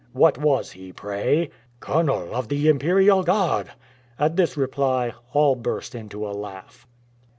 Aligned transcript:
"What 0.13 0.39
was 0.39 0.71
he, 0.71 0.91
pray?" 0.91 1.51
"Colonel 1.79 2.33
of 2.33 2.47
the 2.47 2.67
Imperial 2.67 3.21
Guard!" 3.21 3.67
At 4.17 4.35
this 4.35 4.57
reply 4.57 5.13
all 5.31 5.53
burst 5.53 5.93
into 5.93 6.27
a 6.27 6.33
laugh. 6.33 6.87